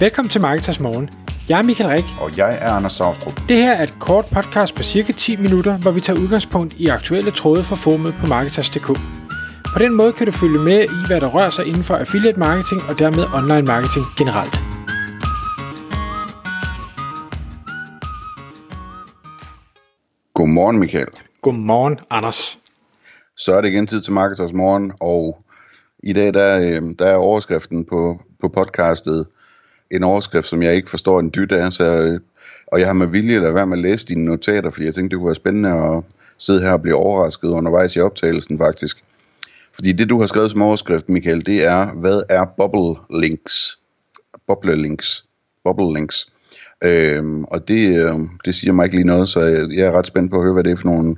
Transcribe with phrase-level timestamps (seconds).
[0.00, 1.10] Velkommen til Marketers Morgen.
[1.48, 2.04] Jeg er Michael Rik.
[2.20, 3.40] Og jeg er Anders Saustrup.
[3.48, 6.86] Det her er et kort podcast på cirka 10 minutter, hvor vi tager udgangspunkt i
[6.86, 8.86] aktuelle tråde fra formet på Marketers.dk.
[9.74, 12.38] På den måde kan du følge med i, hvad der rører sig inden for affiliate
[12.38, 14.54] marketing og dermed online marketing generelt.
[20.34, 21.08] Godmorgen, Michael.
[21.42, 22.58] Godmorgen, Anders.
[23.36, 25.44] Så er det igen tid til Marketers Morgen, og
[26.02, 29.26] i dag der, øh, der er overskriften på, på podcastet
[29.90, 32.20] en overskrift, som jeg ikke forstår en dyt af, så, øh,
[32.66, 35.14] og jeg har med vilje lavet være med at læse dine notater, fordi jeg tænkte,
[35.14, 36.02] det kunne være spændende at
[36.38, 39.04] sidde her og blive overrasket undervejs i optagelsen faktisk.
[39.72, 43.78] Fordi det, du har skrevet som overskrift, Michael, det er, hvad er bubble links?
[44.46, 45.24] Bubble links.
[45.64, 46.26] Bubble links.
[46.84, 50.06] Øhm, og det, øh, det siger mig ikke lige noget, så jeg, jeg er ret
[50.06, 51.16] spændt på at høre, hvad det er for nogle,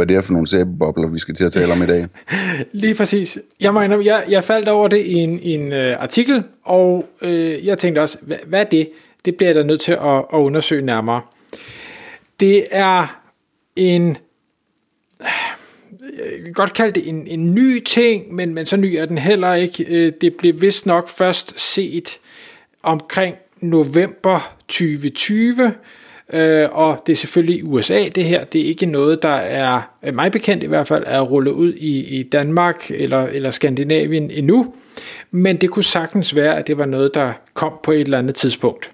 [0.00, 2.06] hvad det er for nogle sæbebobler, vi skal til at tale om i dag.
[2.82, 3.38] Lige præcis.
[3.60, 7.78] Jeg, mener, jeg, jeg faldt over det i en, en øh, artikel, og øh, jeg
[7.78, 8.90] tænkte også, hvad, hvad er det?
[9.24, 11.20] Det bliver jeg da nødt til at, at undersøge nærmere.
[12.40, 13.20] Det er
[13.76, 14.16] en,
[15.20, 15.26] øh,
[16.18, 19.18] jeg kan godt kalde det en, en ny ting, men, men så ny er den
[19.18, 19.84] heller ikke.
[19.88, 22.18] Øh, det blev vist nok først set
[22.82, 25.72] omkring november 2020,
[26.32, 29.80] Øh, og det er selvfølgelig i USA det her, det er ikke noget, der er,
[30.02, 34.30] øh, mig bekendt i hvert fald, er rullet ud i, i Danmark eller, eller Skandinavien
[34.30, 34.74] endnu,
[35.30, 38.34] men det kunne sagtens være, at det var noget, der kom på et eller andet
[38.34, 38.90] tidspunkt.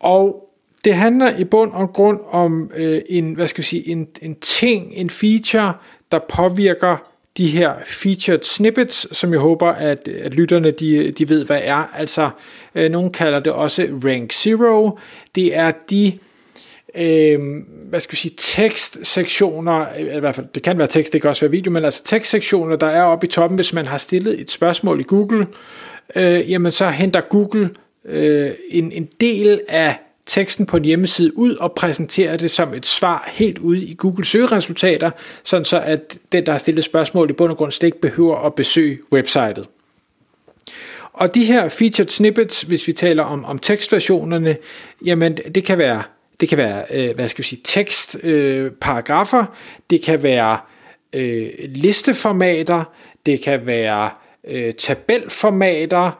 [0.00, 0.50] Og
[0.84, 4.34] det handler i bund og grund om øh, en, hvad skal vi sige, en, en
[4.40, 5.72] ting, en feature,
[6.12, 11.46] der påvirker de her featured snippets, som jeg håber, at, at lytterne de, de ved,
[11.46, 11.94] hvad er.
[11.96, 12.30] Altså,
[12.74, 14.98] øh, nogen kalder det også rank zero.
[15.34, 16.18] Det er de
[16.96, 17.40] øh,
[17.88, 21.30] hvad skal vi sige, tekstsektioner, øh, i hvert fald, det kan være tekst, det kan
[21.30, 24.40] også være video, men altså tekstsektioner, der er oppe i toppen, hvis man har stillet
[24.40, 25.46] et spørgsmål i Google,
[26.16, 27.70] øh, jamen så henter Google
[28.04, 32.86] øh, en, en del af teksten på en hjemmeside ud og præsenterer det som et
[32.86, 35.10] svar helt ude i Google søgeresultater,
[35.42, 38.36] sådan så at den, der har stillet spørgsmål i bund og grund slet ikke behøver
[38.36, 39.68] at besøge websitet.
[41.12, 44.56] Og de her featured snippets, hvis vi taler om, om tekstversionerne,
[45.04, 46.02] jamen det kan være,
[46.40, 49.46] det kan være øh, hvad skal vi sige, tekstparagrafer, øh,
[49.90, 50.58] det kan være
[51.12, 52.84] øh, listeformater,
[53.26, 54.10] det kan være
[54.48, 56.10] øh, tabelformater,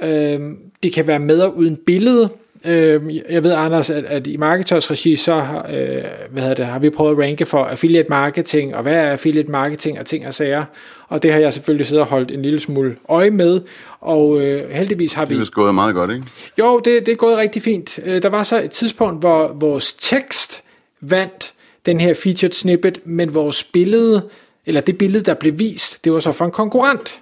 [0.00, 0.40] øh,
[0.82, 2.30] det kan være med og uden billede,
[2.64, 5.34] Øh, jeg ved, Anders, at, at i Marketers regi, så
[5.72, 9.10] øh, hvad hedder det, har vi prøvet at ranke for affiliate marketing, og hvad er
[9.10, 10.64] affiliate marketing og ting og sager.
[11.08, 13.60] Og det har jeg selvfølgelig siddet og holdt en lille smule øje med,
[14.00, 15.34] og øh, heldigvis har vi...
[15.34, 16.24] Det er gået meget godt, ikke?
[16.58, 17.98] Jo, det, det er gået rigtig fint.
[18.04, 20.62] Øh, der var så et tidspunkt, hvor vores tekst
[21.00, 21.52] vandt
[21.86, 24.28] den her featured snippet, men vores billede,
[24.66, 27.21] eller det billede, der blev vist, det var så for en konkurrent.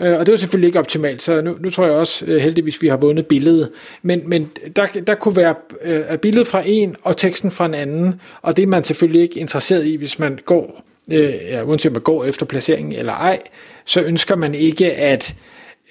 [0.00, 2.82] Øh, og det var selvfølgelig ikke optimalt, så nu, nu tror jeg også øh, heldigvis,
[2.82, 3.70] vi har vundet billedet.
[4.02, 8.20] Men, men der, der kunne være øh, billedet fra en og teksten fra en anden,
[8.42, 11.92] og det er man selvfølgelig ikke interesseret i, hvis man går, øh, ja, uanset om
[11.92, 13.38] man går efter placeringen eller ej,
[13.84, 15.34] så ønsker man ikke at,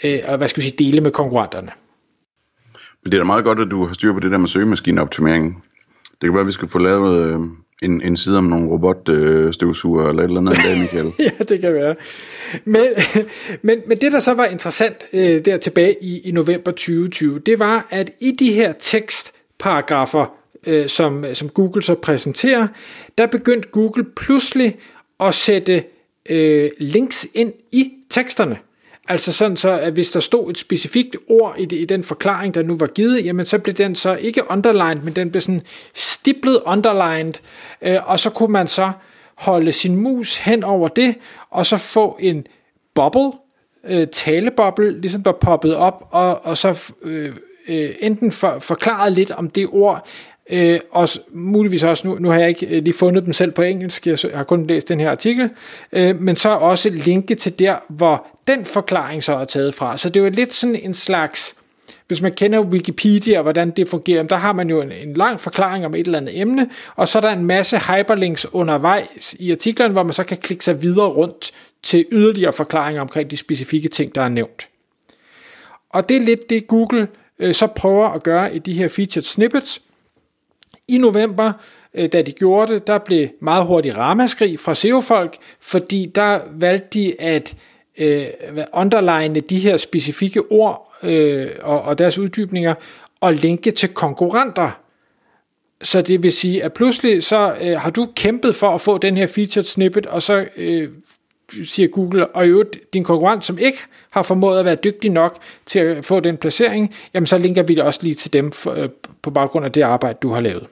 [0.04, 1.72] øh, hvad skal vi sige, dele med konkurrenterne.
[3.04, 5.64] Men det er da meget godt, at du har styr på det der med søgemaskineoptimering.
[6.12, 7.40] Det kan være, at vi skal få lavet øh,
[7.82, 11.12] en, en side om nogle robotstøvsuger øh, eller et eller andet dag, Michael.
[11.40, 11.96] ja, det kan være.
[12.66, 12.86] Men,
[13.68, 17.60] men, men det, der så var interessant øh, der tilbage i, i november 2020, det
[17.60, 20.34] var, at i de her tekstparagrafer,
[20.68, 22.68] øh, som, som Google så præsenterer,
[23.18, 24.76] der begyndte Google pludselig
[25.20, 25.84] at sætte
[26.30, 28.58] øh, links ind i teksterne.
[29.10, 32.54] Altså sådan så, at hvis der stod et specifikt ord i, det, i den forklaring,
[32.54, 35.62] der nu var givet, jamen så blev den så ikke underlined, men den blev sådan
[35.96, 37.34] stiplet underlined,
[37.82, 38.92] øh, og så kunne man så
[39.36, 41.16] holde sin mus hen over det,
[41.50, 42.48] og så få en
[42.96, 43.32] bubble,
[43.88, 47.36] øh, taleboble, ligesom der poppede op, og, og så øh,
[47.68, 50.08] øh, enten for, forklaret lidt om det ord,
[50.50, 53.62] Øh, og muligvis også, nu, nu har jeg ikke øh, lige fundet dem selv på
[53.62, 55.50] engelsk, jeg har kun læst den her artikel,
[55.92, 59.98] øh, men så også linke til der, hvor den forklaring så er taget fra.
[59.98, 61.56] Så det er jo lidt sådan en slags,
[62.08, 65.40] hvis man kender Wikipedia og hvordan det fungerer, der har man jo en, en lang
[65.40, 69.52] forklaring om et eller andet emne, og så er der en masse hyperlinks undervejs i
[69.52, 71.52] artiklen, hvor man så kan klikke sig videre rundt
[71.84, 74.68] til yderligere forklaringer omkring de specifikke ting, der er nævnt.
[75.90, 77.08] Og det er lidt det, Google
[77.40, 79.82] øh, så prøver at gøre i de her featured snippets,
[80.90, 81.54] i november,
[81.94, 87.00] øh, da de gjorde det, der blev meget hurtigt ramaskrig fra SEO-folk, fordi der valgte
[87.00, 87.56] de at
[87.98, 88.26] øh,
[88.74, 92.74] underline de her specifikke ord øh, og, og deres uddybninger
[93.22, 94.80] og linke til konkurrenter.
[95.82, 99.18] Så det vil sige, at pludselig så øh, har du kæmpet for at få den
[99.18, 100.90] her featured snippet, og så øh,
[101.66, 103.78] siger Google, og i øvrigt din konkurrent, som ikke
[104.10, 107.76] har formået at være dygtig nok til at få den placering, jamen så linker vi
[107.76, 108.90] det også lige til dem for, øh,
[109.22, 110.68] på baggrund af det arbejde, du har lavet.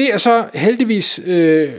[0.00, 1.72] Det er så heldigvis, øh,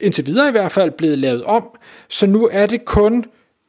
[0.00, 1.64] indtil videre i hvert fald, blevet lavet om,
[2.08, 3.24] så nu er det kun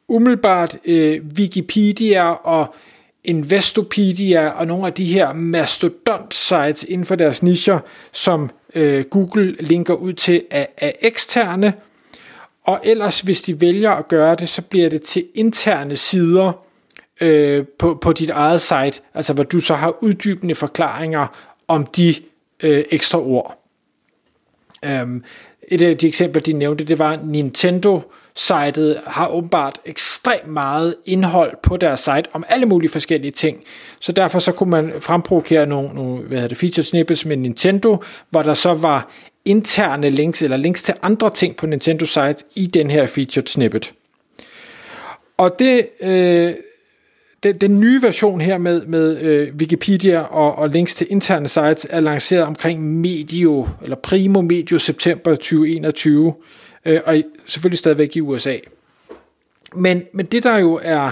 [0.08, 2.74] umiddelbart øh, Wikipedia og
[3.24, 7.78] Investopedia og nogle af de her mastodont-sites inden for deres nischer,
[8.12, 11.72] som øh, Google linker ud til af, af eksterne,
[12.64, 16.52] og ellers hvis de vælger at gøre det, så bliver det til interne sider
[17.20, 21.26] øh, på, på dit eget site, altså hvor du så har uddybende forklaringer
[21.68, 22.14] om de
[22.62, 23.61] øh, ekstra ord.
[24.86, 25.24] Um,
[25.68, 28.00] et af de eksempler, de nævnte, det var Nintendo
[28.34, 33.64] sitet har åbenbart ekstremt meget indhold på deres site om alle mulige forskellige ting.
[34.00, 38.02] Så derfor så kunne man fremprovokere nogle, nogle hvad hedder det, feature snippets med Nintendo,
[38.30, 39.10] hvor der så var
[39.44, 43.92] interne links eller links til andre ting på Nintendo site i den her featured snippet.
[45.36, 46.54] Og det, øh,
[47.42, 51.86] den, den nye version her med, med øh, Wikipedia og, og links til interne sites
[51.90, 56.34] er lanceret omkring medio, eller primo medio september 2021,
[56.84, 58.56] øh, og selvfølgelig stadigvæk i USA.
[59.74, 61.10] Men, men det der jo er,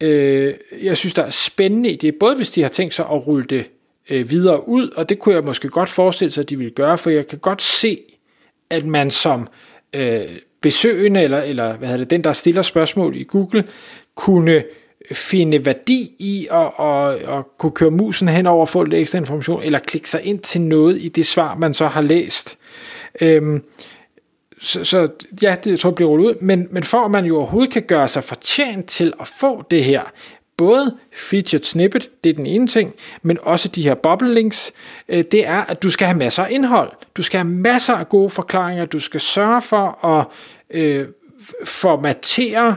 [0.00, 3.26] øh, jeg synes der er spændende i det, både hvis de har tænkt sig at
[3.26, 3.70] rulle det
[4.10, 6.98] øh, videre ud, og det kunne jeg måske godt forestille sig, at de vil gøre,
[6.98, 7.98] for jeg kan godt se,
[8.70, 9.48] at man som
[9.94, 10.20] øh,
[10.60, 13.64] besøgende, eller, eller hvad hedder det, den der stiller spørgsmål i Google,
[14.14, 14.62] kunne
[15.12, 19.18] finde værdi i at, at, at kunne køre musen hen over og få lidt ekstra
[19.18, 22.58] information, eller klikke sig ind til noget i det svar, man så har læst.
[23.20, 23.62] Øhm,
[24.60, 25.08] så, så
[25.42, 27.82] ja, det tror jeg bliver rullet ud, men, men for at man jo overhovedet kan
[27.82, 30.02] gøre sig fortjent til at få det her,
[30.56, 34.72] både featured snippet, det er den ene ting, men også de her bubble links,
[35.08, 36.92] øh, det er, at du skal have masser af indhold.
[37.16, 38.84] Du skal have masser af gode forklaringer.
[38.84, 40.26] Du skal sørge for at
[40.70, 41.08] øh,
[41.64, 42.76] formatere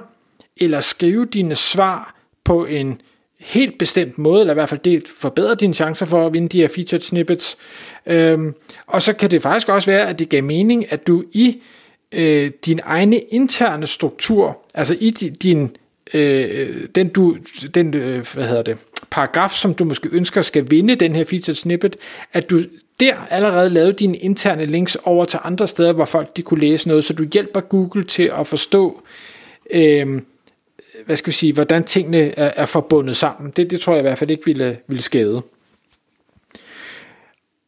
[0.57, 2.16] eller skrive dine svar
[2.47, 3.01] på en
[3.39, 6.61] helt bestemt måde, eller i hvert fald det forbedrer dine chancer for at vinde de
[6.61, 7.57] her featured snippets.
[8.05, 8.53] Øhm,
[8.87, 11.61] og så kan det faktisk også være, at det gav mening, at du i
[12.11, 15.75] øh, din egne interne struktur, altså i din,
[16.13, 17.37] øh, den, du,
[17.73, 18.77] den øh, hvad hedder det,
[19.09, 21.95] paragraf, som du måske ønsker skal vinde den her featured snippet,
[22.33, 22.61] at du
[22.99, 26.87] der allerede lavede dine interne links over til andre steder, hvor folk de kunne læse
[26.87, 29.01] noget, så du hjælper Google til at forstå,
[29.73, 30.21] øh,
[31.05, 33.51] hvad skal vi sige, hvordan tingene er, er forbundet sammen.
[33.55, 35.41] Det, det tror jeg i hvert fald ikke ville, ville skade.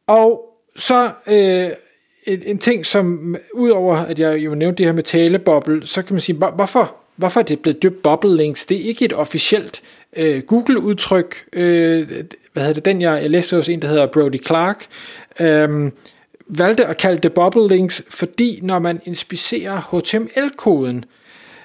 [0.07, 0.41] Og
[0.75, 1.69] så øh,
[2.33, 6.13] en, en ting, som udover at jeg jo nævnte det her med taleboble, så kan
[6.13, 8.65] man sige, hvorfor, hvorfor er det blevet døbt bubble links?
[8.65, 9.81] Det er ikke et officielt
[10.15, 11.35] øh, Google-udtryk.
[11.53, 12.07] Øh,
[12.53, 12.85] hvad hedder det?
[12.85, 14.85] Den jeg, jeg læste hos en, der hedder Brody Clark.
[15.39, 15.91] Øh,
[16.47, 21.05] valgte at kalde det bubble links, fordi når man inspicerer HTML-koden,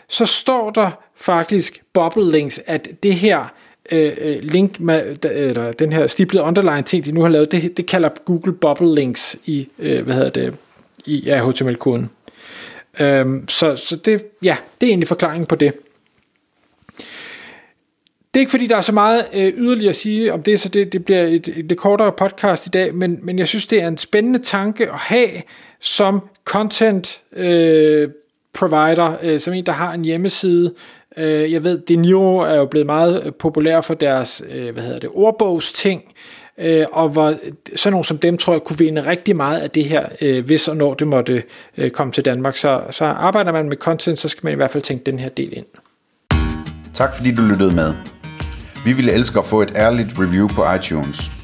[0.09, 3.45] så står der faktisk bubble links, at det her
[3.93, 7.77] øh, øh link med, eller den her stiplede underline ting, de nu har lavet, det,
[7.77, 10.55] det kalder Google bubble links i, øh, hvad hedder det,
[11.06, 12.11] i ja, HTML-koden.
[13.01, 15.73] Øhm, så, så det, ja, det er egentlig forklaringen på det.
[18.35, 20.69] Det er ikke fordi, der er så meget øh, yderligere at sige om det, så
[20.69, 23.83] det, det bliver et, et lidt kortere podcast i dag, men, men jeg synes, det
[23.83, 25.29] er en spændende tanke at have
[25.81, 28.09] som content øh,
[28.55, 30.75] provider, øh, som en, der har en hjemmeside.
[31.17, 34.99] Øh, jeg ved, Deniro er jo blevet meget øh, populær for deres, øh, hvad hedder
[34.99, 36.02] det, ordbogsting,
[36.59, 37.35] øh, og hvor
[37.76, 40.69] sådan nogle som dem, tror jeg, kunne vinde rigtig meget af det her, øh, hvis
[40.69, 41.43] og når det måtte
[41.78, 42.57] øh, komme til Danmark.
[42.57, 45.28] Så, så arbejder man med content, så skal man i hvert fald tænke den her
[45.28, 45.67] del ind.
[46.95, 47.95] Tak fordi du lyttede med.
[48.85, 51.44] Vi ville elske at få et ærligt review på iTunes.